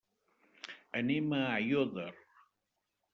[1.01, 2.09] Anem a Aiòder.